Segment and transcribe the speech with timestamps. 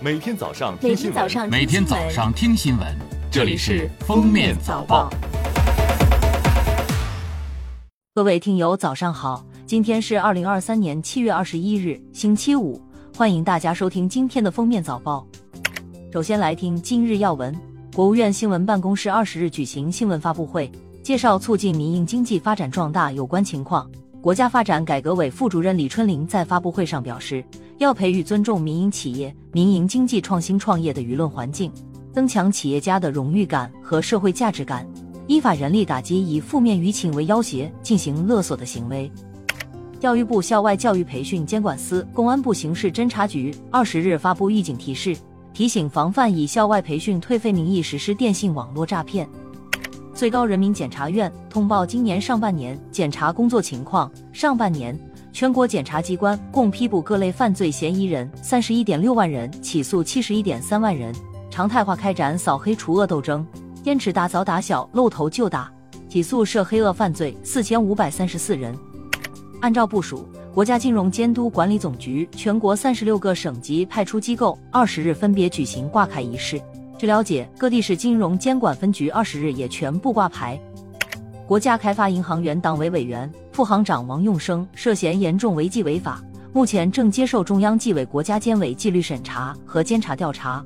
[0.00, 2.86] 每天早上每听新闻，天早上每天早上听新闻，
[3.32, 5.10] 这里是《封面早报》。
[8.14, 9.44] 各位听友，早上好！
[9.66, 12.80] 今天是二零二三年七月二十一日，星期五，
[13.16, 15.26] 欢迎大家收听今天的封面早报。
[16.12, 17.52] 首先来听今日要闻。
[17.92, 20.70] 国务院新闻办公室二十日举行新闻发布会，
[21.02, 23.90] 介绍促进民营经济发展壮大有关情况。
[24.20, 27.44] 国家发展改革委副主任李春林在发布会上表示，
[27.78, 31.72] 要培育尊重民营企业、民营经济创新创业的舆论环境，
[32.12, 34.84] 增强企业家的荣誉感和社会价值感，
[35.28, 39.08] 依法严厉打击以负面舆情为要挟进行勒索的行为。
[40.00, 45.16] 教育部校外教育培训监管司、公安部刑事侦查局二十日发布预警提示，
[45.54, 49.28] 提醒防范以校外培训退费名义实施电信网络诈骗。
[50.12, 54.10] 最高人民检察院通报今年上半年检察工作情况。
[54.32, 54.98] 上半年，
[55.32, 61.14] 全国检察机关共批捕各类犯罪嫌疑人三十一点六万人，起诉七十一点三万人，
[61.50, 63.46] 常态化开展扫黑除恶斗争，
[63.84, 65.70] 坚持打早打小、露头就打，
[66.08, 68.76] 起诉涉黑恶犯罪四千五百三十四人。
[69.60, 76.60] 按照部署，国家金融监督管理总局全国三十六个省级派出机构二十日分别举行挂牌仪式。
[76.96, 80.60] 据了解，各地市金融监管分局二十日也全部挂牌。
[81.46, 90.64] 国家开发银行原党委委员、副行长王用生涉嫌严重违纪违法，目前正接受中央纪委国家监委纪律审查和监察调查。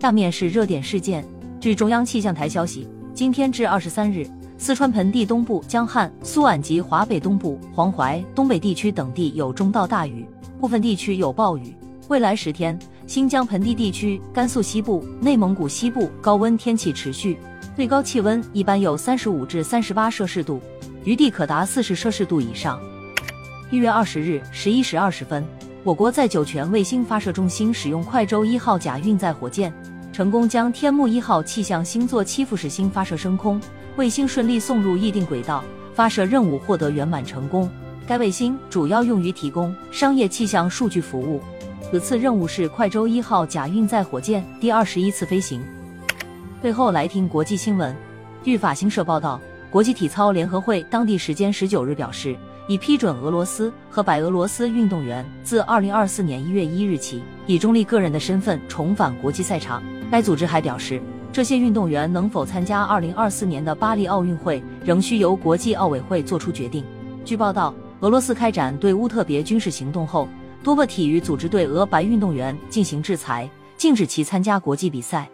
[0.00, 1.26] 下面是热点事件。
[1.58, 4.24] 据中央气象台消息，今天至二十三日，
[4.56, 10.24] 四川盆地东部、江汉、苏皖及华北东部、黄淮、东北地区等地有中到大雨，
[10.60, 11.74] 部分地区有暴雨。
[12.06, 17.36] 未来十天，新疆盆地地区、甘肃西部、内蒙古西部高温天气持续，
[17.74, 20.60] 最高气温一般有三十五至三十八摄氏度，
[21.06, 22.80] 余地可达四十摄氏度以上。
[23.70, 25.46] 一月二十日十一时二十分，
[25.84, 29.72] 我国在酒泉卫星发射中心使用快舟一号甲运载火箭，
[30.12, 33.60] 成功将天目一号气象星座七副驶星发射升空，
[33.94, 35.62] 卫星顺利送入预定轨道，
[35.94, 37.70] 发射任务获得圆满成功。
[38.04, 41.40] 该卫星主要用于提供商业气象数据服务。
[41.88, 45.62] 此次任务是快舟一号甲运载火箭第二十一次飞行。
[46.60, 47.94] 最后来听国际新闻。
[48.42, 49.40] 据法新社报道，
[49.70, 59.82] 国际体操联合会当地时间十九日表示，已批准俄罗斯和白俄罗斯运动员自二零二四年一月一日起，以中立个人的身份重返国际赛场。
[60.10, 66.84] 该组织还表示，这些运动员能否参加二零二四年的巴黎奥运会，仍需由国际奥委会作出决定。
[67.24, 70.28] 据报道，俄罗斯开展对乌特别军事行动后，
[70.62, 75.28] 多个体育组织对俄白运动员进行制裁，禁止其参加国际比赛。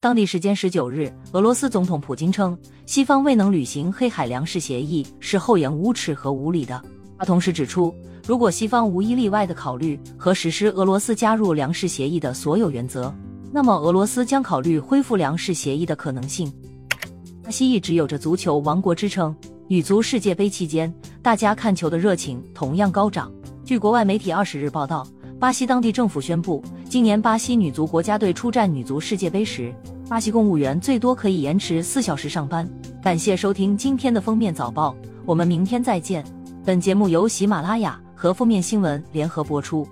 [0.00, 6.80] 当地时间十九日，俄罗斯总统普京称，西方未能履行黑海粮食协议是厚颜无耻和无理的。
[7.18, 7.92] 他同时指出，
[8.24, 13.12] 如果西方无一例外的考虑和实施俄罗斯加入粮食协议的所有原则，
[13.52, 16.48] 那么俄罗斯将考虑恢复粮食协议的可能性。
[17.42, 19.34] 巴西一直有着足球王国之称，
[19.66, 23.32] 女足世界杯期间，大家看球的热情同样高涨。
[23.64, 25.04] 据国外媒体二十日报道，
[25.38, 29.72] 巴西当地政府宣布，今年巴西女足国家队出战女足世界杯时，
[30.08, 32.68] 巴西公务员最多可以延迟四小时上班。
[33.00, 36.24] 感谢收听今天的封面早报，我们明天再见。
[36.64, 39.86] 本节目由喜马拉雅和封面新闻联合播出。